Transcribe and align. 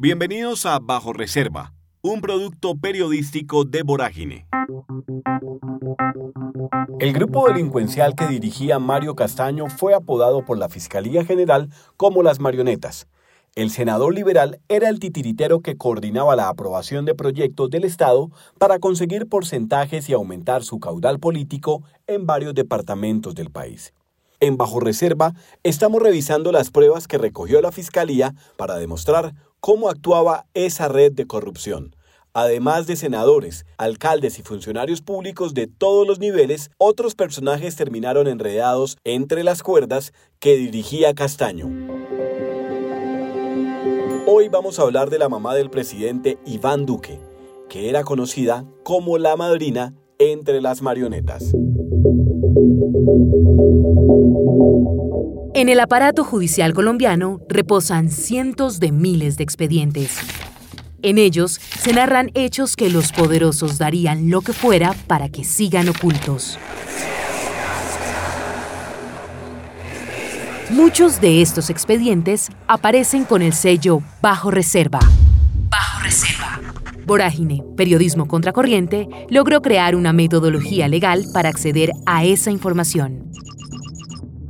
Bienvenidos 0.00 0.64
a 0.64 0.78
Bajo 0.78 1.12
Reserva, 1.12 1.72
un 2.02 2.20
producto 2.20 2.76
periodístico 2.76 3.64
de 3.64 3.82
Vorágine. 3.82 4.46
El 7.00 7.12
grupo 7.12 7.48
delincuencial 7.48 8.14
que 8.14 8.28
dirigía 8.28 8.78
Mario 8.78 9.16
Castaño 9.16 9.66
fue 9.66 9.94
apodado 9.94 10.44
por 10.44 10.56
la 10.56 10.68
Fiscalía 10.68 11.24
General 11.24 11.68
como 11.96 12.22
las 12.22 12.38
marionetas. 12.38 13.08
El 13.56 13.70
senador 13.70 14.14
liberal 14.14 14.60
era 14.68 14.88
el 14.88 15.00
titiritero 15.00 15.62
que 15.62 15.76
coordinaba 15.76 16.36
la 16.36 16.48
aprobación 16.48 17.04
de 17.04 17.16
proyectos 17.16 17.68
del 17.68 17.82
Estado 17.82 18.30
para 18.56 18.78
conseguir 18.78 19.28
porcentajes 19.28 20.08
y 20.08 20.12
aumentar 20.12 20.62
su 20.62 20.78
caudal 20.78 21.18
político 21.18 21.82
en 22.06 22.24
varios 22.24 22.54
departamentos 22.54 23.34
del 23.34 23.50
país. 23.50 23.92
En 24.40 24.56
Bajo 24.56 24.78
Reserva 24.78 25.34
estamos 25.64 26.00
revisando 26.00 26.52
las 26.52 26.70
pruebas 26.70 27.08
que 27.08 27.18
recogió 27.18 27.60
la 27.60 27.72
Fiscalía 27.72 28.34
para 28.56 28.76
demostrar 28.76 29.34
cómo 29.58 29.90
actuaba 29.90 30.46
esa 30.54 30.86
red 30.86 31.10
de 31.10 31.26
corrupción. 31.26 31.96
Además 32.34 32.86
de 32.86 32.94
senadores, 32.94 33.66
alcaldes 33.78 34.38
y 34.38 34.42
funcionarios 34.42 35.02
públicos 35.02 35.54
de 35.54 35.66
todos 35.66 36.06
los 36.06 36.20
niveles, 36.20 36.70
otros 36.78 37.16
personajes 37.16 37.74
terminaron 37.74 38.28
enredados 38.28 38.96
entre 39.02 39.42
las 39.42 39.64
cuerdas 39.64 40.12
que 40.38 40.56
dirigía 40.56 41.14
Castaño. 41.14 41.66
Hoy 44.26 44.48
vamos 44.48 44.78
a 44.78 44.82
hablar 44.82 45.10
de 45.10 45.18
la 45.18 45.28
mamá 45.28 45.56
del 45.56 45.68
presidente 45.68 46.38
Iván 46.46 46.86
Duque, 46.86 47.18
que 47.68 47.88
era 47.88 48.04
conocida 48.04 48.64
como 48.84 49.18
la 49.18 49.34
madrina 49.34 49.94
entre 50.20 50.60
las 50.60 50.80
marionetas. 50.80 51.54
En 55.54 55.68
el 55.68 55.80
aparato 55.80 56.24
judicial 56.24 56.72
colombiano 56.72 57.40
reposan 57.48 58.10
cientos 58.10 58.80
de 58.80 58.92
miles 58.92 59.36
de 59.36 59.44
expedientes. 59.44 60.18
En 61.02 61.18
ellos 61.18 61.60
se 61.78 61.92
narran 61.92 62.30
hechos 62.34 62.76
que 62.76 62.90
los 62.90 63.12
poderosos 63.12 63.78
darían 63.78 64.30
lo 64.30 64.40
que 64.40 64.52
fuera 64.52 64.94
para 65.06 65.28
que 65.28 65.44
sigan 65.44 65.88
ocultos. 65.88 66.58
Muchos 70.70 71.20
de 71.20 71.40
estos 71.40 71.70
expedientes 71.70 72.50
aparecen 72.66 73.24
con 73.24 73.42
el 73.42 73.54
sello 73.54 74.02
Bajo 74.20 74.50
Reserva. 74.50 75.00
Bajo 75.70 76.02
Reserva. 76.02 76.37
Vorágine, 77.08 77.64
Periodismo 77.74 78.28
Contracorriente, 78.28 79.08
logró 79.30 79.62
crear 79.62 79.96
una 79.96 80.12
metodología 80.12 80.88
legal 80.88 81.24
para 81.32 81.48
acceder 81.48 81.90
a 82.04 82.26
esa 82.26 82.50
información. 82.50 83.32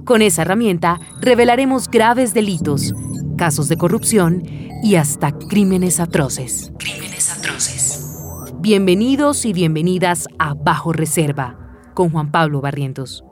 Con 0.04 0.22
esa 0.22 0.42
herramienta 0.42 0.98
revelaremos 1.20 1.88
graves 1.88 2.34
delitos, 2.34 2.92
casos 3.36 3.68
de 3.68 3.76
corrupción 3.76 4.42
y 4.82 4.96
hasta 4.96 5.30
crímenes 5.30 6.00
atroces. 6.00 6.72
Crímenes 6.80 7.30
atroces. 7.30 8.18
Bienvenidos 8.58 9.44
y 9.44 9.52
bienvenidas 9.52 10.26
a 10.40 10.54
Bajo 10.54 10.92
Reserva 10.92 11.56
con 11.94 12.10
Juan 12.10 12.32
Pablo 12.32 12.60
Barrientos. 12.60 13.22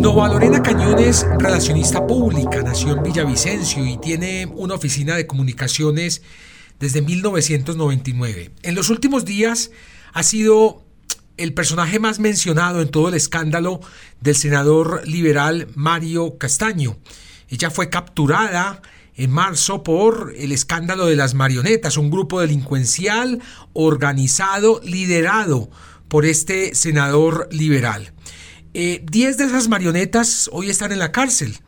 Nova 0.00 0.28
Lorena 0.28 0.62
Cañones, 0.62 1.26
relacionista 1.38 2.06
pública, 2.06 2.62
nació 2.62 2.96
en 2.96 3.02
Villavicencio 3.02 3.84
y 3.84 3.98
tiene 3.98 4.46
una 4.46 4.74
oficina 4.74 5.14
de 5.14 5.26
comunicaciones 5.26 6.22
desde 6.78 7.02
1999. 7.02 8.50
En 8.62 8.74
los 8.74 8.88
últimos 8.88 9.26
días 9.26 9.70
ha 10.14 10.22
sido 10.22 10.82
el 11.36 11.52
personaje 11.52 11.98
más 11.98 12.18
mencionado 12.18 12.80
en 12.80 12.88
todo 12.88 13.08
el 13.08 13.14
escándalo 13.14 13.80
del 14.22 14.36
senador 14.36 15.06
liberal 15.06 15.68
Mario 15.74 16.38
Castaño. 16.38 16.96
Ella 17.50 17.70
fue 17.70 17.90
capturada 17.90 18.80
en 19.16 19.30
marzo 19.30 19.82
por 19.82 20.32
el 20.34 20.50
escándalo 20.50 21.04
de 21.04 21.16
las 21.16 21.34
marionetas, 21.34 21.98
un 21.98 22.10
grupo 22.10 22.40
delincuencial 22.40 23.42
organizado, 23.74 24.80
liderado 24.82 25.68
por 26.08 26.24
este 26.24 26.74
senador 26.74 27.48
liberal. 27.52 28.14
Eh, 28.72 29.04
diez 29.10 29.36
de 29.36 29.44
esas 29.44 29.68
marionetas 29.68 30.48
hoy 30.52 30.70
están 30.70 30.92
en 30.92 31.00
la 31.00 31.12
cárcel. 31.12 31.58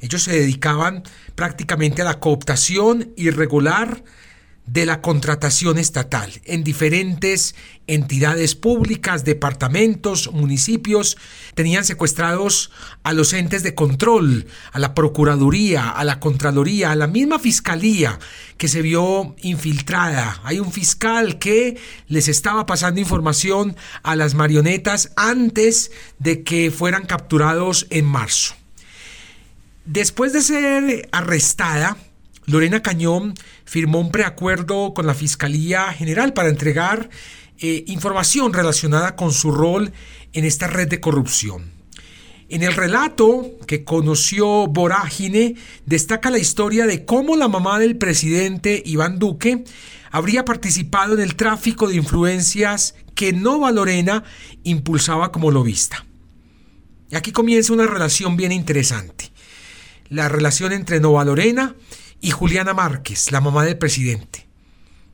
Ellos 0.00 0.22
se 0.22 0.32
dedicaban 0.32 1.02
prácticamente 1.34 2.02
a 2.02 2.04
la 2.04 2.20
cooptación 2.20 3.12
irregular 3.16 4.02
de 4.72 4.84
la 4.84 5.00
contratación 5.00 5.78
estatal 5.78 6.30
en 6.44 6.62
diferentes 6.62 7.54
entidades 7.86 8.54
públicas, 8.54 9.24
departamentos, 9.24 10.30
municipios, 10.32 11.16
tenían 11.54 11.84
secuestrados 11.84 12.70
a 13.02 13.14
los 13.14 13.32
entes 13.32 13.62
de 13.62 13.74
control, 13.74 14.46
a 14.72 14.78
la 14.78 14.92
Procuraduría, 14.94 15.88
a 15.88 16.04
la 16.04 16.20
Contraloría, 16.20 16.92
a 16.92 16.96
la 16.96 17.06
misma 17.06 17.38
Fiscalía 17.38 18.18
que 18.58 18.68
se 18.68 18.82
vio 18.82 19.34
infiltrada. 19.40 20.40
Hay 20.44 20.60
un 20.60 20.70
fiscal 20.70 21.38
que 21.38 21.80
les 22.06 22.28
estaba 22.28 22.66
pasando 22.66 23.00
información 23.00 23.74
a 24.02 24.16
las 24.16 24.34
marionetas 24.34 25.12
antes 25.16 25.92
de 26.18 26.42
que 26.42 26.70
fueran 26.70 27.06
capturados 27.06 27.86
en 27.88 28.04
marzo. 28.04 28.54
Después 29.86 30.34
de 30.34 30.42
ser 30.42 31.08
arrestada, 31.12 31.96
Lorena 32.48 32.82
Cañón 32.82 33.34
firmó 33.66 34.00
un 34.00 34.10
preacuerdo 34.10 34.94
con 34.94 35.06
la 35.06 35.14
Fiscalía 35.14 35.92
General 35.92 36.32
para 36.32 36.48
entregar 36.48 37.10
eh, 37.58 37.84
información 37.86 38.54
relacionada 38.54 39.16
con 39.16 39.32
su 39.32 39.52
rol 39.52 39.92
en 40.32 40.44
esta 40.46 40.66
red 40.66 40.88
de 40.88 40.98
corrupción. 40.98 41.70
En 42.48 42.62
el 42.62 42.72
relato 42.72 43.50
que 43.66 43.84
conoció 43.84 44.66
Vorágine 44.66 45.56
destaca 45.84 46.30
la 46.30 46.38
historia 46.38 46.86
de 46.86 47.04
cómo 47.04 47.36
la 47.36 47.48
mamá 47.48 47.78
del 47.78 47.98
presidente 47.98 48.82
Iván 48.86 49.18
Duque 49.18 49.64
habría 50.10 50.46
participado 50.46 51.12
en 51.12 51.20
el 51.20 51.36
tráfico 51.36 51.86
de 51.86 51.96
influencias 51.96 52.94
que 53.14 53.34
Nova 53.34 53.70
Lorena 53.72 54.24
impulsaba 54.64 55.32
como 55.32 55.50
lobista. 55.50 56.06
Y 57.10 57.16
aquí 57.16 57.30
comienza 57.30 57.74
una 57.74 57.86
relación 57.86 58.38
bien 58.38 58.52
interesante. 58.52 59.30
La 60.08 60.30
relación 60.30 60.72
entre 60.72 61.00
Nova 61.00 61.26
Lorena 61.26 61.74
y 61.74 62.07
Juliana 62.30 62.74
Márquez, 62.74 63.30
la 63.32 63.40
mamá 63.40 63.64
del 63.64 63.78
presidente. 63.78 64.46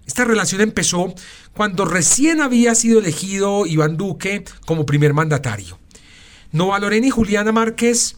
Esta 0.06 0.25
relación 0.25 0.60
empezó 0.60 1.15
cuando 1.54 1.84
recién 1.84 2.41
había 2.41 2.75
sido 2.75 2.98
elegido 2.98 3.66
Iván 3.66 3.97
Duque 3.97 4.44
como 4.66 4.87
primer 4.87 5.15
mandatario. 5.15 5.78
Nova 6.53 6.78
Lorena 6.78 7.06
y 7.06 7.10
Juliana 7.10 7.53
Márquez 7.53 8.16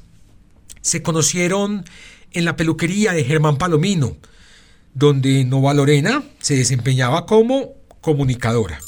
se 0.80 1.02
conocieron 1.02 1.84
en 2.32 2.44
la 2.44 2.56
peluquería 2.56 3.12
de 3.12 3.24
Germán 3.24 3.56
Palomino, 3.56 4.16
donde 4.94 5.44
Nova 5.44 5.74
Lorena 5.74 6.22
se 6.40 6.56
desempeñaba 6.56 7.26
como 7.26 7.74
comunicadora. 8.00 8.80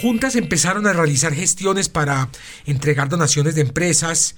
Juntas 0.00 0.36
empezaron 0.36 0.86
a 0.86 0.92
realizar 0.92 1.34
gestiones 1.34 1.88
para 1.88 2.28
entregar 2.66 3.08
donaciones 3.08 3.54
de 3.54 3.62
empresas 3.62 4.36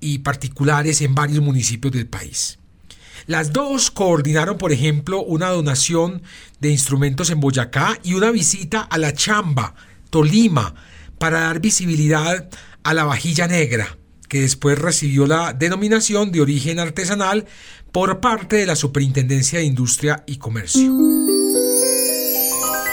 y 0.00 0.18
particulares 0.18 1.00
en 1.02 1.14
varios 1.14 1.42
municipios 1.42 1.92
del 1.92 2.06
país. 2.06 2.58
Las 3.26 3.52
dos 3.52 3.90
coordinaron, 3.90 4.58
por 4.58 4.72
ejemplo, 4.72 5.22
una 5.22 5.48
donación 5.48 6.22
de 6.60 6.70
instrumentos 6.70 7.30
en 7.30 7.40
Boyacá 7.40 7.98
y 8.02 8.14
una 8.14 8.30
visita 8.30 8.82
a 8.82 8.98
La 8.98 9.12
Chamba, 9.12 9.74
Tolima, 10.10 10.74
para 11.18 11.40
dar 11.40 11.60
visibilidad 11.60 12.48
a 12.82 12.94
la 12.94 13.04
vajilla 13.04 13.48
negra, 13.48 13.96
que 14.28 14.40
después 14.40 14.78
recibió 14.78 15.26
la 15.26 15.52
denominación 15.52 16.32
de 16.32 16.40
origen 16.40 16.78
artesanal 16.78 17.46
por 17.92 18.20
parte 18.20 18.56
de 18.56 18.66
la 18.66 18.76
Superintendencia 18.76 19.58
de 19.58 19.64
Industria 19.64 20.24
y 20.26 20.36
Comercio. 20.36 20.92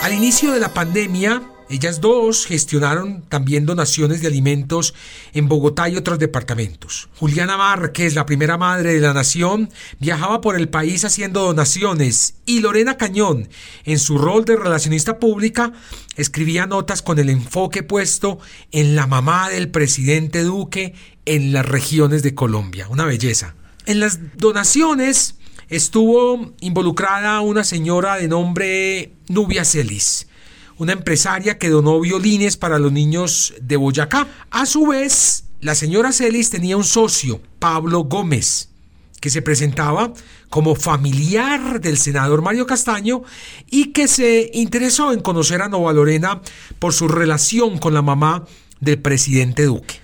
Al 0.01 0.13
inicio 0.13 0.51
de 0.51 0.59
la 0.59 0.73
pandemia, 0.73 1.50
ellas 1.71 2.01
dos 2.01 2.45
gestionaron 2.45 3.21
también 3.29 3.65
donaciones 3.65 4.21
de 4.21 4.27
alimentos 4.27 4.93
en 5.33 5.47
Bogotá 5.47 5.87
y 5.87 5.95
otros 5.95 6.19
departamentos. 6.19 7.07
Juliana 7.17 7.55
Márquez, 7.55 8.13
la 8.13 8.25
primera 8.25 8.57
madre 8.57 8.93
de 8.93 8.99
la 8.99 9.13
nación, 9.13 9.69
viajaba 9.97 10.41
por 10.41 10.57
el 10.57 10.67
país 10.67 11.05
haciendo 11.05 11.43
donaciones 11.43 12.35
y 12.45 12.59
Lorena 12.59 12.97
Cañón, 12.97 13.47
en 13.85 13.99
su 13.99 14.17
rol 14.17 14.43
de 14.43 14.57
relacionista 14.57 15.17
pública, 15.17 15.71
escribía 16.17 16.65
notas 16.65 17.01
con 17.01 17.19
el 17.19 17.29
enfoque 17.29 17.83
puesto 17.83 18.39
en 18.71 18.95
la 18.97 19.07
mamá 19.07 19.49
del 19.49 19.69
presidente 19.69 20.43
Duque 20.43 20.93
en 21.25 21.53
las 21.53 21.65
regiones 21.65 22.21
de 22.21 22.35
Colombia. 22.35 22.87
Una 22.89 23.05
belleza. 23.05 23.55
En 23.85 24.01
las 24.01 24.19
donaciones 24.35 25.35
estuvo 25.69 26.53
involucrada 26.59 27.39
una 27.39 27.63
señora 27.63 28.17
de 28.17 28.27
nombre 28.27 29.13
Nubia 29.29 29.63
Celis 29.63 30.27
una 30.81 30.93
empresaria 30.93 31.59
que 31.59 31.69
donó 31.69 31.99
violines 31.99 32.57
para 32.57 32.79
los 32.79 32.91
niños 32.91 33.53
de 33.61 33.77
Boyacá. 33.77 34.27
A 34.49 34.65
su 34.65 34.87
vez, 34.87 35.43
la 35.59 35.75
señora 35.75 36.11
Celis 36.11 36.49
tenía 36.49 36.75
un 36.75 36.83
socio, 36.83 37.39
Pablo 37.59 38.05
Gómez, 38.05 38.69
que 39.19 39.29
se 39.29 39.43
presentaba 39.43 40.11
como 40.49 40.73
familiar 40.73 41.81
del 41.81 41.99
senador 41.99 42.41
Mario 42.41 42.65
Castaño 42.65 43.21
y 43.69 43.91
que 43.91 44.07
se 44.07 44.49
interesó 44.55 45.13
en 45.13 45.19
conocer 45.19 45.61
a 45.61 45.69
Nova 45.69 45.93
Lorena 45.93 46.41
por 46.79 46.93
su 46.93 47.07
relación 47.07 47.77
con 47.77 47.93
la 47.93 48.01
mamá 48.01 48.45
del 48.79 48.99
presidente 48.99 49.65
Duque. 49.65 49.99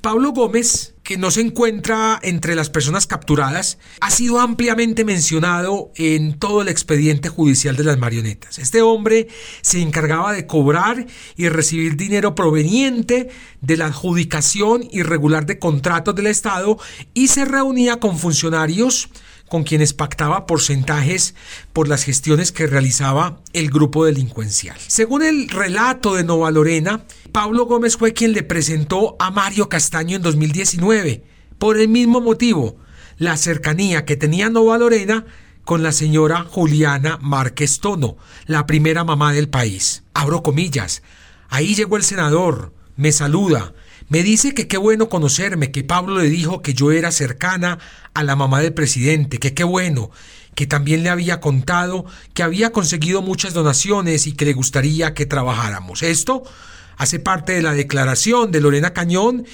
Pablo 0.00 0.32
Gómez, 0.32 0.94
que 1.02 1.18
no 1.18 1.30
se 1.30 1.42
encuentra 1.42 2.18
entre 2.22 2.54
las 2.54 2.70
personas 2.70 3.06
capturadas, 3.06 3.76
ha 4.00 4.10
sido 4.10 4.40
ampliamente 4.40 5.04
mencionado 5.04 5.92
en 5.96 6.38
todo 6.38 6.62
el 6.62 6.68
expediente 6.68 7.28
judicial 7.28 7.76
de 7.76 7.84
las 7.84 7.98
marionetas. 7.98 8.58
Este 8.58 8.80
hombre 8.80 9.28
se 9.60 9.82
encargaba 9.82 10.32
de 10.32 10.46
cobrar 10.46 11.06
y 11.36 11.48
recibir 11.50 11.96
dinero 11.96 12.34
proveniente 12.34 13.28
de 13.60 13.76
la 13.76 13.86
adjudicación 13.86 14.88
irregular 14.90 15.44
de 15.44 15.58
contratos 15.58 16.14
del 16.14 16.28
Estado 16.28 16.78
y 17.12 17.28
se 17.28 17.44
reunía 17.44 18.00
con 18.00 18.18
funcionarios 18.18 19.10
con 19.50 19.64
quienes 19.64 19.92
pactaba 19.92 20.46
porcentajes 20.46 21.34
por 21.72 21.88
las 21.88 22.04
gestiones 22.04 22.52
que 22.52 22.68
realizaba 22.68 23.40
el 23.52 23.68
grupo 23.68 24.04
delincuencial. 24.04 24.78
Según 24.86 25.22
el 25.22 25.48
relato 25.48 26.14
de 26.14 26.22
Nova 26.22 26.52
Lorena, 26.52 27.02
Pablo 27.32 27.66
Gómez 27.66 27.96
fue 27.96 28.12
quien 28.12 28.32
le 28.32 28.42
presentó 28.42 29.16
a 29.20 29.30
Mario 29.30 29.68
Castaño 29.68 30.16
en 30.16 30.22
2019, 30.22 31.24
por 31.58 31.78
el 31.78 31.88
mismo 31.88 32.20
motivo, 32.20 32.76
la 33.18 33.36
cercanía 33.36 34.04
que 34.04 34.16
tenía 34.16 34.50
Nova 34.50 34.78
Lorena 34.78 35.26
con 35.64 35.82
la 35.82 35.92
señora 35.92 36.44
Juliana 36.48 37.18
Márquez 37.20 37.78
Tono, 37.78 38.16
la 38.46 38.66
primera 38.66 39.04
mamá 39.04 39.32
del 39.32 39.48
país. 39.48 40.02
Abro 40.14 40.42
comillas. 40.42 41.02
Ahí 41.48 41.74
llegó 41.74 41.96
el 41.96 42.02
senador, 42.02 42.72
me 42.96 43.12
saluda, 43.12 43.74
me 44.08 44.24
dice 44.24 44.52
que 44.52 44.66
qué 44.66 44.76
bueno 44.76 45.08
conocerme, 45.08 45.70
que 45.70 45.84
Pablo 45.84 46.18
le 46.20 46.28
dijo 46.28 46.62
que 46.62 46.74
yo 46.74 46.90
era 46.90 47.12
cercana 47.12 47.78
a 48.12 48.24
la 48.24 48.34
mamá 48.34 48.60
del 48.60 48.74
presidente, 48.74 49.38
que 49.38 49.54
qué 49.54 49.62
bueno, 49.62 50.10
que 50.56 50.66
también 50.66 51.04
le 51.04 51.10
había 51.10 51.40
contado 51.40 52.06
que 52.34 52.42
había 52.42 52.72
conseguido 52.72 53.22
muchas 53.22 53.54
donaciones 53.54 54.26
y 54.26 54.32
que 54.32 54.46
le 54.46 54.52
gustaría 54.52 55.14
que 55.14 55.26
trabajáramos. 55.26 56.02
Esto 56.02 56.42
hace 57.00 57.18
parte 57.18 57.54
de 57.54 57.62
la 57.62 57.72
declaración 57.72 58.52
de 58.52 58.60
Lorena 58.60 58.92
Cañón 58.92 59.46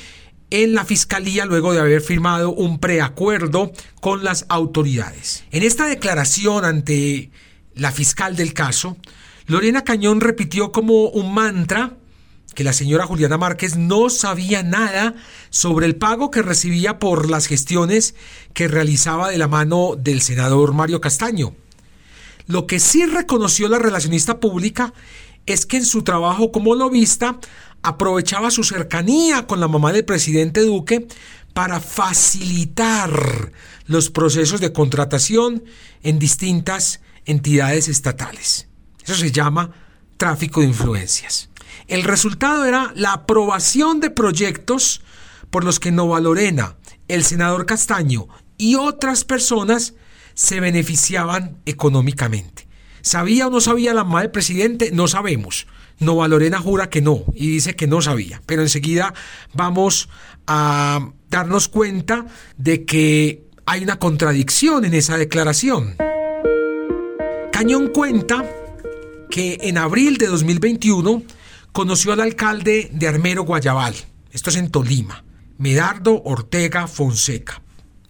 en 0.50 0.74
la 0.74 0.84
fiscalía 0.84 1.46
luego 1.46 1.72
de 1.72 1.78
haber 1.78 2.00
firmado 2.00 2.50
un 2.52 2.80
preacuerdo 2.80 3.70
con 4.00 4.24
las 4.24 4.46
autoridades. 4.48 5.44
En 5.52 5.62
esta 5.62 5.86
declaración 5.86 6.64
ante 6.64 7.30
la 7.76 7.92
fiscal 7.92 8.34
del 8.34 8.52
caso, 8.52 8.96
Lorena 9.46 9.84
Cañón 9.84 10.20
repitió 10.20 10.72
como 10.72 11.04
un 11.04 11.34
mantra 11.34 11.96
que 12.56 12.64
la 12.64 12.72
señora 12.72 13.06
Juliana 13.06 13.38
Márquez 13.38 13.76
no 13.76 14.10
sabía 14.10 14.64
nada 14.64 15.14
sobre 15.50 15.86
el 15.86 15.94
pago 15.94 16.32
que 16.32 16.42
recibía 16.42 16.98
por 16.98 17.30
las 17.30 17.46
gestiones 17.46 18.16
que 18.54 18.66
realizaba 18.66 19.30
de 19.30 19.38
la 19.38 19.46
mano 19.46 19.94
del 19.96 20.20
senador 20.20 20.74
Mario 20.74 21.00
Castaño. 21.00 21.54
Lo 22.48 22.66
que 22.66 22.80
sí 22.80 23.06
reconoció 23.06 23.68
la 23.68 23.78
relacionista 23.78 24.40
pública 24.40 24.92
es 25.46 25.66
que 25.66 25.78
en 25.78 25.86
su 25.86 26.02
trabajo 26.02 26.52
como 26.52 26.74
lobista 26.74 27.38
aprovechaba 27.82 28.50
su 28.50 28.64
cercanía 28.64 29.46
con 29.46 29.60
la 29.60 29.68
mamá 29.68 29.92
del 29.92 30.04
presidente 30.04 30.60
Duque 30.60 31.06
para 31.54 31.80
facilitar 31.80 33.52
los 33.86 34.10
procesos 34.10 34.60
de 34.60 34.72
contratación 34.72 35.64
en 36.02 36.18
distintas 36.18 37.00
entidades 37.24 37.88
estatales. 37.88 38.68
Eso 39.04 39.14
se 39.14 39.30
llama 39.30 39.70
tráfico 40.16 40.60
de 40.60 40.66
influencias. 40.66 41.48
El 41.86 42.02
resultado 42.02 42.64
era 42.64 42.92
la 42.96 43.12
aprobación 43.12 44.00
de 44.00 44.10
proyectos 44.10 45.02
por 45.50 45.64
los 45.64 45.78
que 45.78 45.92
Nova 45.92 46.20
Lorena, 46.20 46.76
el 47.08 47.24
senador 47.24 47.66
Castaño 47.66 48.26
y 48.58 48.74
otras 48.74 49.24
personas 49.24 49.94
se 50.34 50.60
beneficiaban 50.60 51.58
económicamente. 51.64 52.65
¿Sabía 53.06 53.46
o 53.46 53.50
no 53.50 53.60
sabía 53.60 53.94
la 53.94 54.02
mamá 54.02 54.22
del 54.22 54.32
presidente? 54.32 54.90
No 54.90 55.06
sabemos. 55.06 55.68
Nova 56.00 56.26
Lorena 56.26 56.58
jura 56.58 56.90
que 56.90 57.00
no 57.00 57.22
y 57.36 57.48
dice 57.50 57.76
que 57.76 57.86
no 57.86 58.02
sabía. 58.02 58.42
Pero 58.46 58.62
enseguida 58.62 59.14
vamos 59.54 60.08
a 60.48 61.12
darnos 61.30 61.68
cuenta 61.68 62.26
de 62.56 62.84
que 62.84 63.44
hay 63.64 63.84
una 63.84 64.00
contradicción 64.00 64.84
en 64.84 64.92
esa 64.92 65.16
declaración. 65.18 65.94
Cañón 67.52 67.90
cuenta 67.94 68.44
que 69.30 69.58
en 69.60 69.78
abril 69.78 70.18
de 70.18 70.26
2021 70.26 71.22
conoció 71.70 72.12
al 72.12 72.22
alcalde 72.22 72.90
de 72.92 73.06
Armero 73.06 73.44
Guayabal, 73.44 73.94
esto 74.32 74.50
es 74.50 74.56
en 74.56 74.72
Tolima, 74.72 75.22
Medardo 75.58 76.22
Ortega 76.24 76.88
Fonseca, 76.88 77.62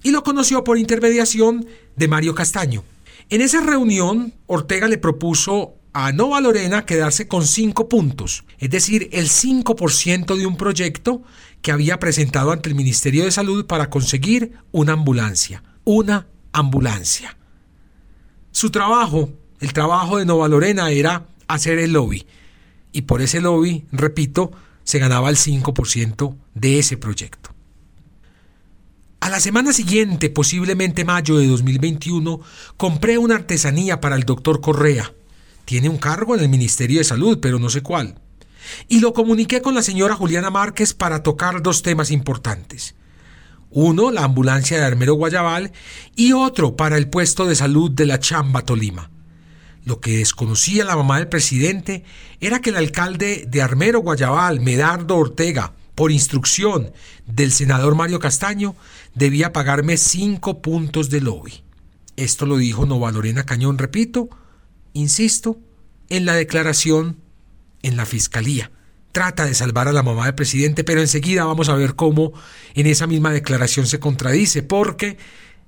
y 0.02 0.10
lo 0.10 0.22
conoció 0.22 0.64
por 0.64 0.78
intermediación 0.78 1.66
de 1.96 2.08
Mario 2.08 2.34
Castaño. 2.34 2.82
En 3.28 3.40
esa 3.40 3.60
reunión, 3.60 4.34
Ortega 4.46 4.86
le 4.86 4.98
propuso 4.98 5.74
a 5.92 6.12
Nova 6.12 6.40
Lorena 6.40 6.86
quedarse 6.86 7.26
con 7.26 7.44
cinco 7.44 7.88
puntos, 7.88 8.44
es 8.58 8.70
decir, 8.70 9.08
el 9.10 9.28
5% 9.28 10.36
de 10.36 10.46
un 10.46 10.56
proyecto 10.56 11.22
que 11.60 11.72
había 11.72 11.98
presentado 11.98 12.52
ante 12.52 12.68
el 12.68 12.76
Ministerio 12.76 13.24
de 13.24 13.32
Salud 13.32 13.66
para 13.66 13.90
conseguir 13.90 14.52
una 14.70 14.92
ambulancia. 14.92 15.64
Una 15.82 16.28
ambulancia. 16.52 17.36
Su 18.52 18.70
trabajo, 18.70 19.30
el 19.60 19.72
trabajo 19.72 20.18
de 20.18 20.24
Nova 20.24 20.46
Lorena 20.46 20.90
era 20.90 21.26
hacer 21.48 21.80
el 21.80 21.94
lobby, 21.94 22.26
y 22.92 23.02
por 23.02 23.22
ese 23.22 23.40
lobby, 23.40 23.86
repito, 23.90 24.52
se 24.84 25.00
ganaba 25.00 25.30
el 25.30 25.36
5% 25.36 26.36
de 26.54 26.78
ese 26.78 26.96
proyecto. 26.96 27.55
A 29.26 29.28
la 29.28 29.40
semana 29.40 29.72
siguiente, 29.72 30.30
posiblemente 30.30 31.04
mayo 31.04 31.36
de 31.36 31.48
2021, 31.48 32.40
compré 32.76 33.18
una 33.18 33.34
artesanía 33.34 34.00
para 34.00 34.14
el 34.14 34.22
doctor 34.22 34.60
Correa. 34.60 35.12
Tiene 35.64 35.88
un 35.88 35.98
cargo 35.98 36.36
en 36.36 36.42
el 36.42 36.48
Ministerio 36.48 36.98
de 36.98 37.04
Salud, 37.04 37.40
pero 37.42 37.58
no 37.58 37.68
sé 37.68 37.82
cuál. 37.82 38.20
Y 38.86 39.00
lo 39.00 39.12
comuniqué 39.12 39.60
con 39.60 39.74
la 39.74 39.82
señora 39.82 40.14
Juliana 40.14 40.50
Márquez 40.50 40.94
para 40.94 41.24
tocar 41.24 41.60
dos 41.60 41.82
temas 41.82 42.12
importantes. 42.12 42.94
Uno, 43.72 44.12
la 44.12 44.22
ambulancia 44.22 44.78
de 44.78 44.84
Armero 44.84 45.14
Guayabal, 45.14 45.72
y 46.14 46.32
otro 46.32 46.76
para 46.76 46.96
el 46.96 47.08
puesto 47.08 47.46
de 47.46 47.56
salud 47.56 47.90
de 47.90 48.06
la 48.06 48.20
Chamba 48.20 48.62
Tolima. 48.62 49.10
Lo 49.84 49.98
que 49.98 50.18
desconocía 50.18 50.84
la 50.84 50.94
mamá 50.94 51.18
del 51.18 51.26
presidente 51.26 52.04
era 52.38 52.60
que 52.60 52.70
el 52.70 52.76
alcalde 52.76 53.44
de 53.48 53.60
Armero 53.60 54.02
Guayabal, 54.02 54.60
Medardo 54.60 55.16
Ortega, 55.16 55.72
por 55.96 56.12
instrucción 56.12 56.92
del 57.26 57.50
senador 57.50 57.96
Mario 57.96 58.20
Castaño, 58.20 58.76
debía 59.14 59.52
pagarme 59.52 59.96
cinco 59.96 60.62
puntos 60.62 61.10
de 61.10 61.20
lobby. 61.20 61.64
Esto 62.14 62.46
lo 62.46 62.58
dijo 62.58 62.86
Nova 62.86 63.10
Lorena 63.10 63.44
Cañón, 63.44 63.78
repito, 63.78 64.28
insisto, 64.92 65.58
en 66.08 66.24
la 66.24 66.34
declaración 66.34 67.16
en 67.82 67.96
la 67.96 68.06
fiscalía. 68.06 68.70
Trata 69.12 69.46
de 69.46 69.54
salvar 69.54 69.88
a 69.88 69.92
la 69.92 70.02
mamá 70.02 70.26
del 70.26 70.34
presidente, 70.34 70.84
pero 70.84 71.00
enseguida 71.00 71.44
vamos 71.44 71.68
a 71.68 71.74
ver 71.74 71.94
cómo 71.94 72.32
en 72.74 72.86
esa 72.86 73.06
misma 73.06 73.32
declaración 73.32 73.86
se 73.86 73.98
contradice, 73.98 74.62
porque 74.62 75.16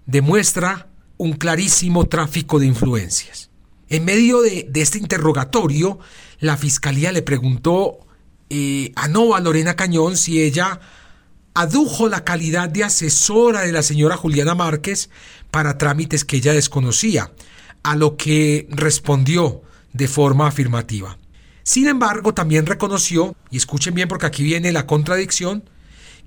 demuestra 0.07 0.89
un 1.17 1.33
clarísimo 1.33 2.07
tráfico 2.07 2.59
de 2.59 2.67
influencias. 2.67 3.51
En 3.89 4.05
medio 4.05 4.43
de, 4.43 4.71
este 4.75 4.99
interrogatorio, 4.99 5.99
la 6.41 6.57
fiscalía 6.57 7.11
le 7.13 7.23
preguntó 7.23 8.01
eh, 8.51 8.93
a 8.97 9.09
Nova 9.09 9.41
Lorena 9.41 9.77
Cañón 9.77 10.17
si 10.17 10.41
ella 10.41 10.81
adujo 11.55 12.09
la 12.09 12.25
calidad 12.25 12.69
de 12.69 12.85
asesora 12.85 13.63
de 13.63 13.73
la 13.73 13.83
señora 13.83 14.17
Juliana 14.17 14.55
Márquez 14.55 15.11
para 15.51 15.77
trámites 15.77 16.25
que 16.25 16.37
ella 16.37 16.53
desconocía, 16.53 17.33
a 17.83 17.97
lo 17.97 18.17
que 18.17 18.69
respondió 18.71 19.63
de 19.93 20.09
forma 20.09 20.47
afirmativa. 20.47 21.19
Sin 21.65 21.89
embargo, 21.89 22.33
también 22.33 22.67
reconoció, 22.67 23.35
y 23.51 23.57
escuchen 23.57 23.95
bien 23.95 24.09
porque 24.09 24.27
aquí 24.27 24.43
viene 24.43 24.73
la 24.73 24.87
contradicción, 24.87 25.69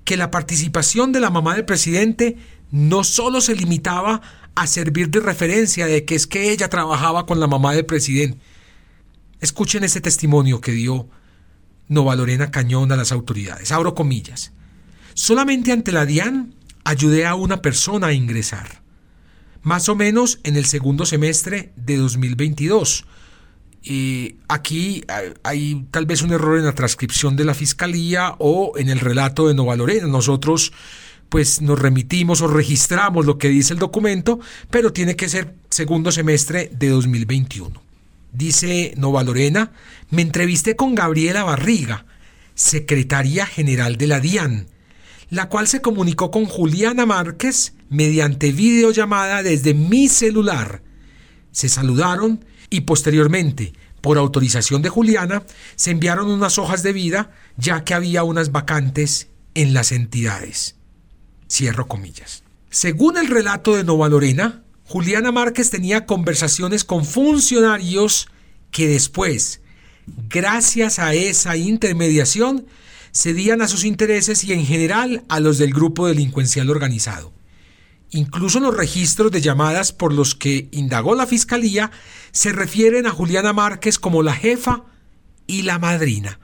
que 0.04 0.16
la 0.16 0.30
participación 0.30 1.12
de 1.12 1.20
la 1.20 1.30
mamá 1.30 1.54
del 1.54 1.64
presidente 1.64 2.36
no 2.70 3.02
solo 3.02 3.40
se 3.40 3.54
limitaba 3.54 4.20
a 4.54 4.66
servir 4.66 5.08
de 5.10 5.20
referencia 5.20 5.86
de 5.86 6.04
que 6.04 6.14
es 6.14 6.26
que 6.26 6.50
ella 6.50 6.68
trabajaba 6.68 7.26
con 7.26 7.40
la 7.40 7.46
mamá 7.46 7.72
del 7.72 7.86
presidente. 7.86 8.38
Escuchen 9.40 9.82
ese 9.84 10.00
testimonio 10.00 10.60
que 10.60 10.72
dio 10.72 11.08
Nova 11.88 12.16
Lorena 12.16 12.50
Cañón 12.50 12.92
a 12.92 12.96
las 12.96 13.12
autoridades. 13.12 13.72
Abro 13.72 13.94
comillas. 13.94 14.52
Solamente 15.14 15.72
ante 15.72 15.92
la 15.92 16.06
DIAN 16.06 16.54
ayudé 16.84 17.26
a 17.26 17.34
una 17.34 17.62
persona 17.62 18.08
a 18.08 18.12
ingresar. 18.12 18.82
Más 19.62 19.88
o 19.88 19.94
menos 19.94 20.40
en 20.42 20.56
el 20.56 20.64
segundo 20.64 21.06
semestre 21.06 21.72
de 21.76 21.96
2022. 21.96 23.04
Y 23.84 24.36
aquí 24.48 25.04
hay 25.42 25.86
tal 25.90 26.06
vez 26.06 26.22
un 26.22 26.32
error 26.32 26.58
en 26.58 26.64
la 26.64 26.74
transcripción 26.74 27.36
de 27.36 27.44
la 27.44 27.54
fiscalía 27.54 28.34
o 28.38 28.72
en 28.76 28.88
el 28.88 29.00
relato 29.00 29.48
de 29.48 29.54
Nova 29.54 29.76
Lorena. 29.76 30.06
Nosotros 30.06 30.72
pues 31.28 31.62
nos 31.62 31.78
remitimos 31.78 32.42
o 32.42 32.46
registramos 32.46 33.24
lo 33.24 33.38
que 33.38 33.48
dice 33.48 33.72
el 33.72 33.78
documento, 33.78 34.38
pero 34.70 34.92
tiene 34.92 35.16
que 35.16 35.30
ser 35.30 35.54
segundo 35.70 36.12
semestre 36.12 36.70
de 36.72 36.90
2021. 36.90 37.91
Dice 38.32 38.94
Nova 38.96 39.22
Lorena, 39.22 39.72
me 40.08 40.22
entrevisté 40.22 40.74
con 40.74 40.94
Gabriela 40.94 41.44
Barriga, 41.44 42.06
secretaria 42.54 43.44
general 43.44 43.96
de 43.96 44.06
la 44.06 44.20
DIAN, 44.20 44.68
la 45.28 45.50
cual 45.50 45.68
se 45.68 45.82
comunicó 45.82 46.30
con 46.30 46.46
Juliana 46.46 47.04
Márquez 47.04 47.74
mediante 47.90 48.52
videollamada 48.52 49.42
desde 49.42 49.74
mi 49.74 50.08
celular. 50.08 50.82
Se 51.50 51.68
saludaron 51.68 52.44
y 52.70 52.82
posteriormente, 52.82 53.74
por 54.00 54.16
autorización 54.16 54.80
de 54.80 54.88
Juliana, 54.88 55.42
se 55.76 55.90
enviaron 55.90 56.30
unas 56.30 56.58
hojas 56.58 56.82
de 56.82 56.94
vida 56.94 57.30
ya 57.58 57.84
que 57.84 57.92
había 57.92 58.24
unas 58.24 58.50
vacantes 58.50 59.28
en 59.54 59.74
las 59.74 59.92
entidades. 59.92 60.76
Cierro 61.50 61.86
comillas. 61.86 62.44
Según 62.70 63.18
el 63.18 63.28
relato 63.28 63.76
de 63.76 63.84
Nova 63.84 64.08
Lorena, 64.08 64.61
Juliana 64.92 65.32
Márquez 65.32 65.70
tenía 65.70 66.04
conversaciones 66.04 66.84
con 66.84 67.06
funcionarios 67.06 68.28
que 68.70 68.88
después, 68.88 69.62
gracias 70.28 70.98
a 70.98 71.14
esa 71.14 71.56
intermediación, 71.56 72.66
cedían 73.10 73.62
a 73.62 73.68
sus 73.68 73.86
intereses 73.86 74.44
y 74.44 74.52
en 74.52 74.66
general 74.66 75.24
a 75.30 75.40
los 75.40 75.56
del 75.56 75.72
grupo 75.72 76.08
delincuencial 76.08 76.68
organizado. 76.68 77.32
Incluso 78.10 78.60
los 78.60 78.76
registros 78.76 79.32
de 79.32 79.40
llamadas 79.40 79.94
por 79.94 80.12
los 80.12 80.34
que 80.34 80.68
indagó 80.72 81.14
la 81.14 81.26
fiscalía 81.26 81.90
se 82.30 82.52
refieren 82.52 83.06
a 83.06 83.12
Juliana 83.12 83.54
Márquez 83.54 83.98
como 83.98 84.22
la 84.22 84.34
jefa 84.34 84.84
y 85.46 85.62
la 85.62 85.78
madrina. 85.78 86.38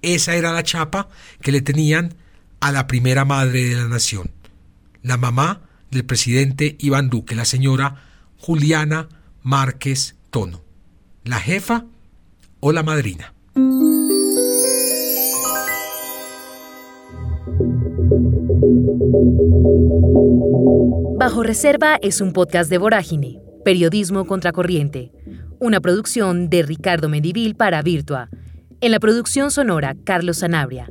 Esa 0.00 0.36
era 0.36 0.52
la 0.52 0.62
chapa 0.62 1.08
que 1.42 1.50
le 1.50 1.60
tenían 1.60 2.14
a 2.60 2.70
la 2.70 2.86
primera 2.86 3.24
madre 3.24 3.64
de 3.64 3.74
la 3.74 3.88
nación, 3.88 4.30
la 5.02 5.16
mamá 5.16 5.73
del 5.94 6.04
presidente 6.04 6.76
Iván 6.80 7.08
Duque, 7.08 7.34
la 7.34 7.46
señora 7.46 8.02
Juliana 8.36 9.08
Márquez 9.42 10.16
Tono, 10.30 10.62
la 11.24 11.38
jefa 11.38 11.86
o 12.60 12.72
la 12.72 12.82
madrina. 12.82 13.32
Bajo 21.16 21.42
Reserva 21.42 21.96
es 22.02 22.20
un 22.20 22.32
podcast 22.32 22.68
de 22.68 22.78
Vorágine, 22.78 23.40
Periodismo 23.64 24.26
Contracorriente, 24.26 25.12
una 25.60 25.80
producción 25.80 26.50
de 26.50 26.64
Ricardo 26.64 27.08
Medivil 27.08 27.54
para 27.54 27.80
Virtua. 27.80 28.28
En 28.80 28.90
la 28.90 29.00
producción 29.00 29.50
sonora, 29.50 29.96
Carlos 30.04 30.38
Sanabria. 30.38 30.90